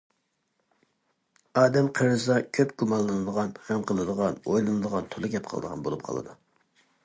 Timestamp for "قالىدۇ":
6.11-6.39